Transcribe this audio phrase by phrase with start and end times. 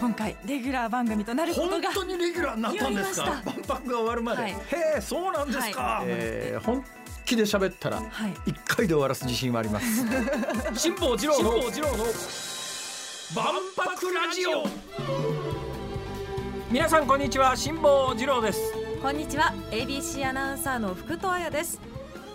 [0.00, 3.42] 今回レギュラー番組となること本が当にレギュラーになったんですか？
[3.44, 4.52] 万博が終わるまで、はい。
[4.52, 4.56] へ
[4.98, 6.04] えそうなんですか、はい。
[6.06, 6.84] えー本
[7.24, 8.34] 気で喋ったらはい。
[8.46, 9.86] 一回で終わらす自信はあります。
[10.80, 11.48] 辛坊治郎の
[13.34, 13.44] 万
[13.76, 14.64] 博ラジオ。
[16.70, 18.60] 皆さんこんにちは辛坊治郎です。
[19.02, 21.80] こんにちは ABC アナウンサーの福戸彩です。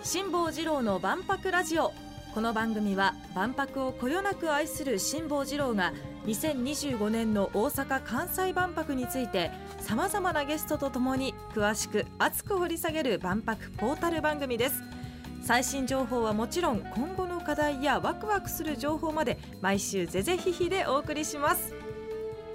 [0.04, 1.92] 辛坊治郎の万博ラジオ
[2.34, 5.92] この番組は万博をこよなく愛する辛坊治郎が
[6.26, 14.82] 2025年の大阪・関西万博についてさまざまなゲストとともに詳しく熱く掘り下げる万博ポータル番組です。
[15.44, 21.72] 最新情報はもちろん今後の課題やワクワクする情報まで毎週ぜぜひひでお送りします。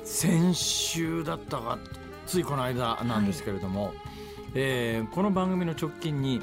[0.03, 1.79] 先週だったか
[2.27, 3.93] ついこの間なんですけれども、
[4.55, 6.41] えーこの番組の直近に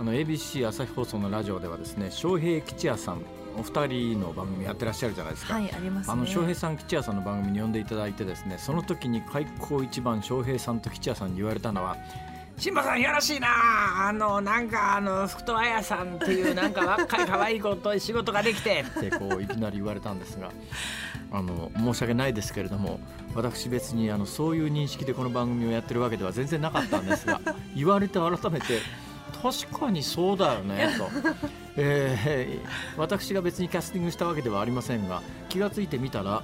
[0.00, 3.22] あの ABC 朝日放送のラジオではですね翔平吉也さん
[3.58, 6.12] お二人の番組やってらっしゃるじゃないですか、はいありますね。
[6.12, 11.96] あの翔平さん吉也さんの番組に呼んでいただいてですねその時に開口一番翔平さんと吉也さんに言われたのは
[12.56, 13.48] 「新馬さんいやらしいな
[14.08, 20.52] あのなんかあの福戸彩さんっていうなんか若い可愛い子と仕事ができて」ってこういきなり言われたんですが
[21.32, 23.00] あの申し訳ないですけれども
[23.34, 27.40] 私別にあのそういう認識でこの番組をやってるわけでは全然なかったんですが
[27.74, 28.80] 言われて改めて
[29.42, 31.08] 確かにそうだよねと。
[31.76, 36.42] えー私が別にキャスティングしたわけではありませんが気がついてみたら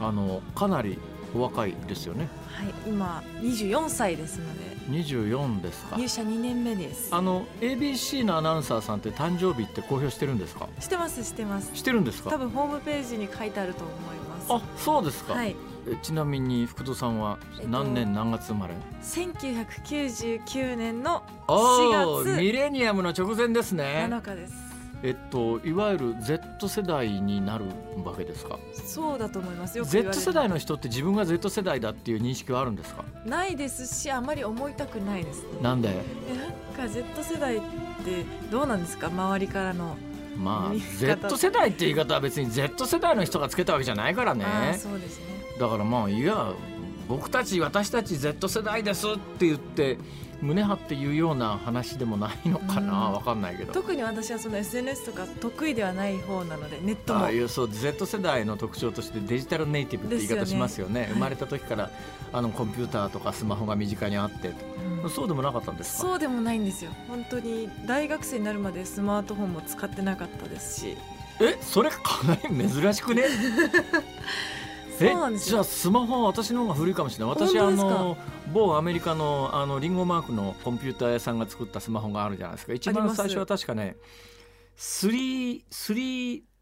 [0.00, 0.98] あのかなり
[1.34, 2.28] お若いですよね。
[2.52, 4.74] はい今24歳ですので。
[4.90, 5.96] 24ですか。
[5.96, 7.08] 入社2年目です。
[7.10, 10.68] あの ABC のアナウンサーさんって誕生日って公表してるんですか？
[10.78, 11.70] してますしてます。
[11.74, 12.30] してるんですか？
[12.30, 14.46] 多分ホームページに書いてあると思います。
[14.50, 15.50] あそうですか、はい。
[15.50, 15.54] え
[16.02, 22.36] ちなみに福戸さんはえっと何年何月生まれ、1999年のあ4あ月。
[22.40, 24.06] ミレニアムの直前ですね。
[24.10, 24.54] 7日です。
[25.02, 27.66] えっといわゆる Z 世代になる
[28.02, 28.58] わけですか？
[28.72, 29.76] そうだと思います。
[29.76, 30.14] よ Z る。
[30.14, 33.04] 世代の人って自分が Z 世代だっていう認識はあるんですか？
[33.26, 35.42] ないですしあまり思いたくないです。
[35.42, 35.90] ねなんで？
[36.30, 39.08] えなんか Z 世代ってどうなんですか？
[39.08, 39.96] 周りからの
[40.38, 44.44] まあ Z 世代って言い方は別に Z 世代の人がつけたわけじゃないからね。
[44.78, 46.52] そうですねだからまあいや
[47.08, 49.98] 僕たち私たち Z 世代ですって言って
[50.40, 53.72] 胸張って言うような話でもないのかなうかんないけど。
[53.72, 61.02] 特に私はその SNS とか得意ではない方なのでネットもああいうそう Z 世代の特徴としてデジタルネイティブって言い方しますよね。
[61.02, 61.90] ね生まれた時から
[62.32, 64.52] あのコンピューターとかスマホが身近にあって。
[65.02, 65.10] うん。
[65.10, 66.08] そうでもなかったんですか？
[66.08, 66.90] そうでもないんですよ。
[67.08, 70.96] 本当に大学生になるまでスマートフォンも使ってなかったですし。
[71.40, 73.24] えそれかなり珍しくね？
[74.98, 75.52] そうなんですよ。
[75.52, 77.34] じゃあスマホは私の方が古いかもしれない。
[77.34, 78.16] 私あの
[78.52, 82.72] 某アメリカのあのリンゴマークのコンピューター屋さんが作ったスマホがあるじゃないですか。
[82.72, 83.96] 一番最初は確かね
[84.76, 85.62] 3-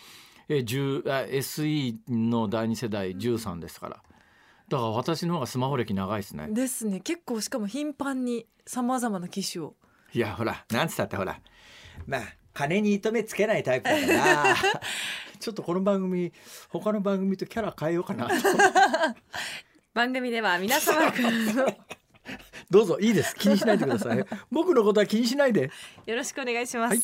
[0.48, 3.96] えー10あ SE の第二世代13ですから。
[4.68, 6.48] だから私の方がスマホ歴長いですね。
[6.50, 7.00] ですね。
[7.00, 9.74] 結構しかも頻繁にさまざまな機種を。
[10.14, 11.38] いやほらなんつったってほら。
[12.06, 12.22] まあ
[12.54, 14.54] 金に糸目つけないタイプだから。
[15.38, 16.32] ちょっとこの番組
[16.68, 18.34] 他の番組とキャラ変えようかなと
[19.94, 21.76] 番組では皆様からの
[22.70, 23.36] どうぞいいです。
[23.36, 24.24] 気にしないでください。
[24.50, 25.70] 僕のことは気にしないで。
[26.06, 27.00] よろしくお願いします、はい。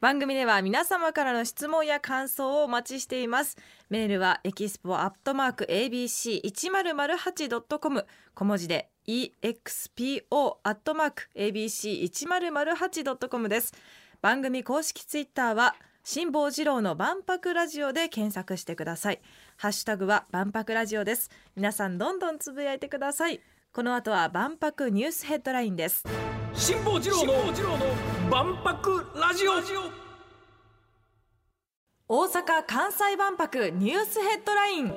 [0.00, 3.56] 番組では皆様からの質問や感想をお待ちしています。
[3.88, 13.72] メールはエキスポアットマーク ABC1008.com 小文字で EXPO アットマーク ABC1008.com です。
[14.20, 15.74] 番組公式ツイッターは
[16.06, 19.22] 辛坊治郎の万博ラジオで検索してください
[19.56, 21.30] ハッシュタグは万博ラジオです。
[21.56, 23.40] 皆さんどんどんつぶやいてください。
[23.72, 26.04] この後は万博ニュースヘッドラインです。
[26.54, 27.32] 辛坊治郎の
[28.30, 29.52] 万博ラジオ。
[32.06, 34.94] 大阪・関西万博ニュースヘッドライン。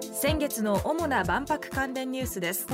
[0.00, 2.66] 先月の主な万博関連ニュースです。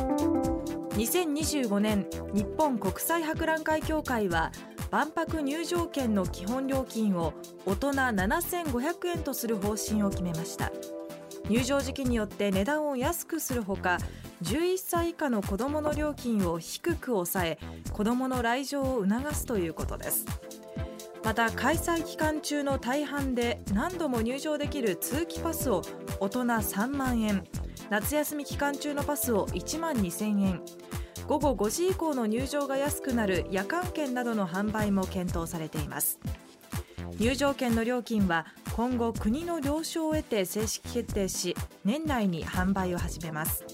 [0.93, 4.53] 2025年日本国際博覧会協会は
[4.91, 7.33] 万博入場券の基本料金を
[7.65, 10.71] 大人7500円とする方針を決めました
[11.49, 13.99] 入場時期によって値段を安くするほか
[14.43, 17.59] 11歳以下の子どもの料金を低く抑え
[17.93, 20.25] 子どもの来場を促すということです。
[21.25, 25.83] また開催期間中の大半で何度も入場できる通期パスを
[26.19, 27.45] 大人3万円
[27.91, 30.61] 夏休み期間中のパスを1万2000円
[31.29, 36.19] 午後5時以降の入場が安くなる夜間券などの販売も検討されています。
[37.19, 41.55] 入場券の料金は今後国の了承を得て正式決定し
[41.85, 43.65] 年内に販売を始めます。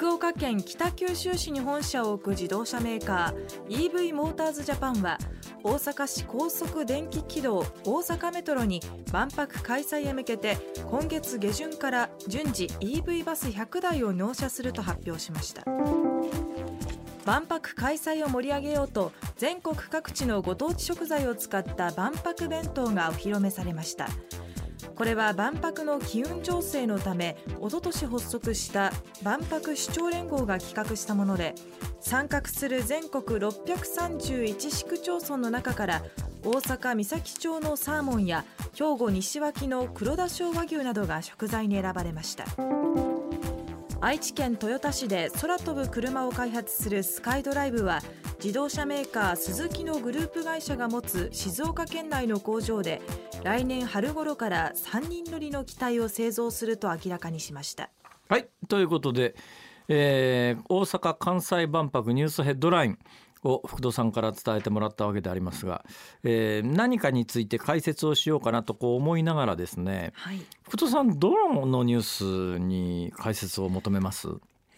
[0.00, 5.18] 福岡県北九州市に本社を置く自動車メーカー EV モーターズジャパンは
[5.62, 8.80] 大阪市高速電気軌道大阪メトロに
[9.12, 10.56] 万博開催へ向けて
[10.90, 15.64] 今月下旬から順次 EV バス100台を納車すると発表しました。
[17.30, 24.08] 万博開催を盛り上げようと全国各地のご当地食材を使った万博弁当がお披露目されました。
[24.96, 28.90] これは万博の機運醸成のためおととし発足した
[29.22, 31.54] 万博首長連合が企画したもので
[32.00, 36.02] 参画する全国631市区町村の中から
[36.44, 38.44] 大阪三崎町のサーモンや
[38.74, 42.46] 兵庫西脇の黒田小和牛などが食材に選ばれました。
[44.02, 48.00] 愛知県豊田市で空飛ぶ車を開発するスカイドライブは
[48.42, 53.02] 自動車メーカースズキのグループ会社が持つ静岡県内の工場で
[53.44, 57.90] 来年春頃から3人乗りの機体を製造すると明らかにしました。
[58.30, 59.34] はいということで、
[59.88, 62.98] えー、大阪・関西万博ニュースヘッドライン。
[63.42, 65.84] を福戸さんから伝えてもらったわけでありますが、
[66.22, 71.30] えー、何かについて解説をしようかなとこう思いながらですね、はい、福戸さんど
[71.64, 74.28] のニュースに解説を求めます？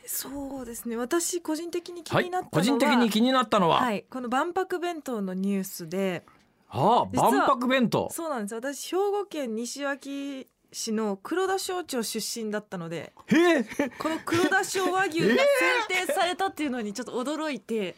[0.07, 0.97] そうですね。
[0.97, 6.25] 私個人的に気になったのは、はい、個人的に気になったのは、はい、この万博弁当のニュースで
[6.69, 8.11] ああ万博弁当。
[8.13, 8.55] そうなんです。
[8.55, 13.13] 私兵庫県西脇市の黒田省庁出身だったので
[13.99, 15.37] この黒田省和牛が選
[16.07, 17.97] 定されたっていうのにちょっと驚いて。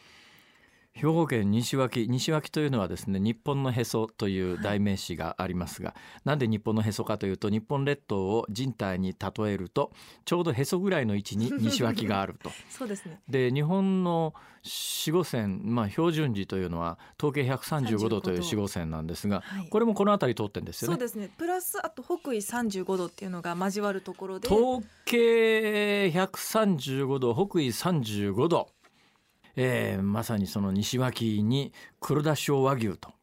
[0.95, 9.91] 兵庫県西脇西脇というのはですね日本のへそという代名詞がありますが、はい、なんで日本のへそかというと日本列島を人体に例えると
[10.23, 12.49] ちょうどへそぐらいの位置に 西脇があると。
[12.69, 13.19] そうですね。
[13.27, 14.33] で日本の
[14.63, 20.93] 四五線、まあ、標準時というのは統計135度という四五線なんですが、はい、これもこの辺り通ってんですよね。
[20.93, 21.29] そうですね。
[21.37, 24.47] プラスあと北緯35度っていうのが交わるところで。
[24.47, 28.69] 統計135度北緯35度
[29.55, 33.13] えー、まさにその西脇に黒田小和牛と。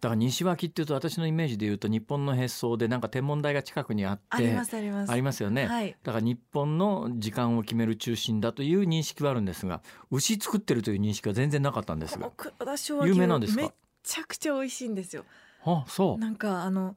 [0.00, 5.10] だから西脇っていうと私のイメージで言うと日本のへそでなんか天文台が近くにあってありますあります。
[5.12, 9.82] ありますよね、はい、だから日本の時間を決める中心だという認識はあるんですが
[10.12, 12.30] 牛作ってるという認識は全然なかったんですが。
[13.04, 13.62] 有名なんですか？
[13.62, 13.72] め
[14.04, 15.24] ちゃくちゃ美味しいんですよ。
[15.64, 16.18] あそう。
[16.18, 16.94] なんかあの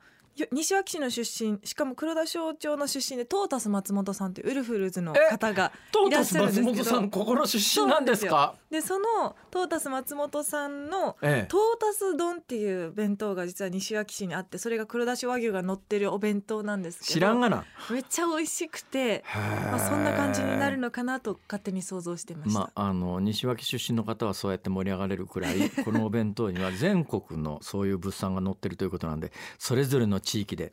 [0.51, 5.71] 西脇市の出身しかも黒田省庁の出身でトータス松本さんというウルフルズの方が
[6.07, 6.65] いらっしゃるんですけど。
[6.65, 8.55] トータス松本さんここの出身なんですか？
[8.69, 17.13] でそのトータス松本さんの、ええ、トータス丼っていう弁当が実は西脇市にあってそれが黒田市和牛が乗ってるお弁当なんですけど。
[17.13, 17.65] 知らんがな。
[17.89, 19.23] めっちゃ美味しくて、
[19.71, 30.71] まあ、そんな感じになるのかなと勝手に想像してました、まあ、あの西脇出身の方はそうやって盛り上がれるくらいこのお弁当には全国のそういう物産が載ってるということなんでそれぞれの地域で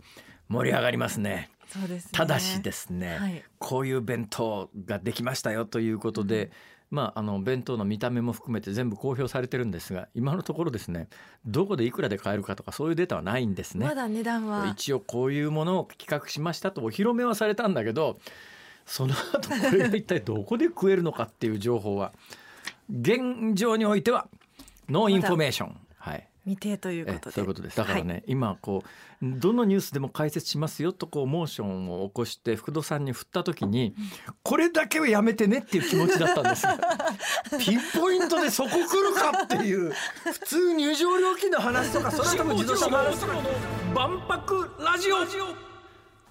[0.49, 1.51] 盛り上がりますね。
[1.69, 6.51] そうです、ね、ただしですね、はい、こういう弁当ができましたよということで、うん
[6.91, 11.09] まあ、あの弁当の見た目も含めて全部公表されてるんですが今のところですね
[11.45, 13.87] どこでいくらで買えるかとかそういうデータはないんですね。
[13.87, 18.19] まだ値段は一応こういうものを企画しましたとお披露目はされたんだけど
[18.87, 22.13] その後これが一体どこで食えるのかっていう情報は
[22.91, 24.29] 現状においては
[24.89, 25.77] no information。
[26.49, 27.35] はい未定ということで。
[27.35, 27.77] そういうことです。
[27.77, 28.89] だからね、はい、今こう
[29.23, 33.95] どのニュースでも解説しますよとこうモーションを起こして福戸さんに振った時に
[34.43, 36.63] これだけはやめてねっていう気持ちだったんです。
[36.63, 36.79] が
[37.59, 39.93] ピンポイントでそこ来るかっていう。
[40.25, 43.35] 普通入場料金の話とかそれとも自動車の話とか
[43.95, 45.69] 万博ラジオ。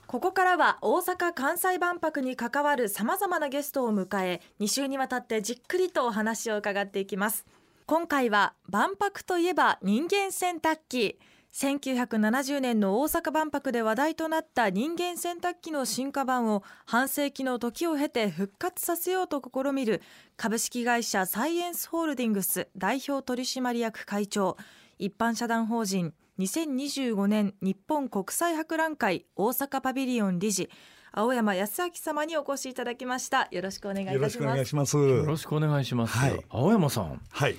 [0.07, 7.45] ここからは大阪・関西万博に関わるさまざまなゲストを迎え2週にわたってじっくりとお話を伺っていきます
[7.87, 11.17] 今回は万博といえば人間洗濯機。
[11.53, 20.01] 1970年の大阪万博で話題となった人間洗濯機の進化版を半世紀の時を経て復活させようと試みる。
[20.35, 24.57] 株式会社サイエンスホールディングス代表取締役会長。
[24.99, 26.13] 一般社団法人。
[26.39, 30.69] 2025年日本国際博覧会大阪パビリオン理事。
[31.13, 33.47] 青山康明様にお越しいただきました。
[33.49, 34.97] よろしくお願いいたしますよろしくお願いします。
[34.97, 37.21] よろしくお願いします、はい、青山さん。
[37.31, 37.55] はい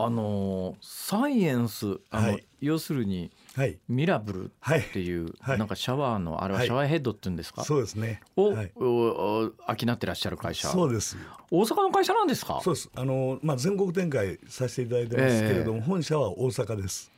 [0.00, 8.20] あのサイエンスあの、はい、要するに、はい、ミラブルっていう、はい、なんかシャワーのあれはシャワーヘッドって言うんですか、そうですね。
[8.36, 10.68] を、はい、お商ってらっしゃる会社。
[10.68, 11.16] そうです。
[11.50, 12.60] 大阪の会社なんですか？
[12.62, 12.88] そうです。
[12.94, 17.10] あの、まあ、全国展開させていただいてますけれども、えー、本社は大阪です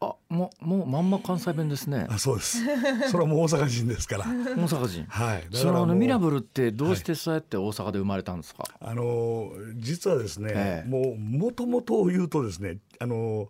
[0.00, 2.06] あもうもうまんま関西弁ですね。
[2.08, 2.58] あそうです。
[3.10, 4.24] それはもう大阪人ですから。
[4.56, 5.04] 大阪人。
[5.08, 5.46] はい。
[5.50, 10.88] だそのミラブルってどうしてそうやって大阪で生まれたんですか、あの実はですね、ええ。
[10.88, 13.48] もうもともとを言うとですねあの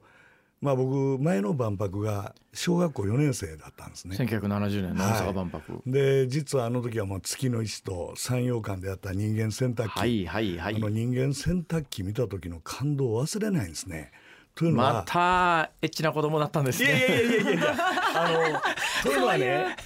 [0.60, 4.16] まあ僕前の万博が小学校4年生だったんですね。
[4.16, 5.82] 1970年の大阪万博。
[5.86, 10.76] で実はあの時はもう月の石と山陽間であった人間洗濯機、はいはいはい。
[10.76, 14.10] あの人間洗濯機見た時の感動を忘れないんですね。
[14.58, 17.76] というのは、またエッチな子供だったんですいやいねやいやいやいや
[18.12, 18.60] あの
[19.04, 19.76] というのはね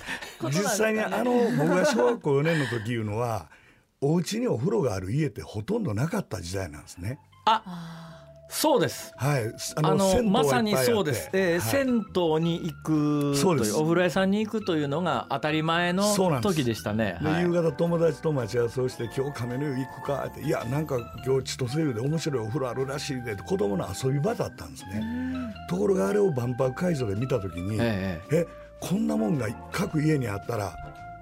[0.45, 3.51] 実際にあの僕が小学校4年の時いうのは
[4.01, 7.19] お家にお風呂がある家ってほとんとなかった時代なんですね。
[8.55, 9.15] そうです。
[9.17, 9.47] はい、
[9.83, 17.19] ああのまさにそうです、えーはい銭湯に行くというお風呂屋さんに行くというのが当たり前の時でしたね。
[17.41, 25.03] 夕方友達と待ち合わせをして「今日亀の湯行くか?」って「いやなんか今日千歳湯で面白いお風呂あるらしいで」子供の遊び場だったんですね。
[25.71, 28.37] ところがあれを万博会場で見た時に「ええ。
[28.37, 28.47] え
[28.81, 30.75] こんなもんが各家にあったら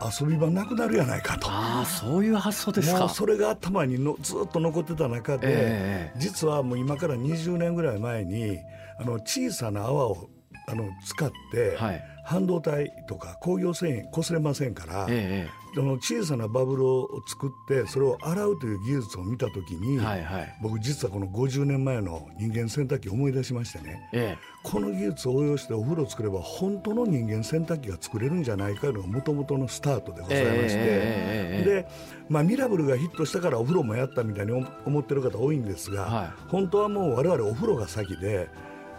[0.03, 1.49] 遊び場なくなるやないか」と。
[1.51, 3.01] ああそういう発想ですか。
[3.01, 8.59] もうそれが頭にのずっと残ってた中で、ええ実はもう今から20年ぐらい前に
[8.99, 10.31] あの小さな泡を
[10.67, 12.03] あの使って、はい。
[12.31, 20.57] 半導体とか工業繊維擦れませんから、えその小さなバブルを作ってそれを洗うという技術を見た時に、えはいはい。
[20.61, 24.09] 僕実はこの50年前の人間洗濯機を思い出しましてね。
[24.13, 31.89] えこの技術を応用してお風呂を作れば本当の人間洗濯機が作れるんじゃないかというのがもともとのスタートでございまして、ええええええで、
[32.29, 38.49] まあ、ミラブルがヒットしたからお風呂もやったみたいに思思ってる方多いんですが、は本当はもう我々お風呂が先で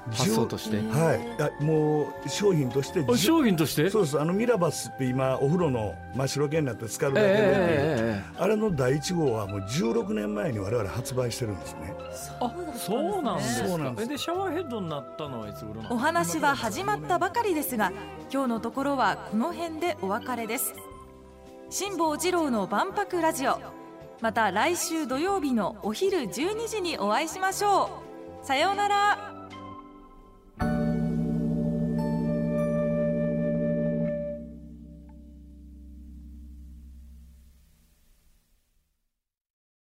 [0.10, 0.78] 発想として。
[0.78, 1.20] 10はい。
[1.62, 3.06] あもう商品として。
[3.08, 3.90] え商品として？
[3.90, 11.94] そうですあのミラバスって今お風呂の真っ白系になって使うだけで、ええええええあれの第1号はもう16年前に我々発売してるんですね。
[12.40, 13.68] あそうなんですか？
[13.68, 15.94] そうなんででシャワーヘッドになったのはいつ頃なんですか？
[15.94, 17.92] お話は始まったばかりですが
[18.34, 20.74] 今日のところはこの辺でお別れです。
[21.70, 23.58] 辛坊治郎の万博ラジオ。
[24.20, 27.90] また来週土曜日のお昼12時にお会いしましょ
[28.44, 28.46] う。
[28.46, 29.31] さようなら